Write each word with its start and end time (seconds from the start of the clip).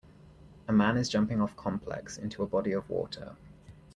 A 0.67 0.73
man 0.73 0.97
is 0.97 1.09
jumping 1.09 1.39
off 1.41 1.55
complex 1.55 2.17
into 2.17 2.41
a 2.41 2.47
body 2.47 2.71
of 2.71 2.89
water. 2.89 3.35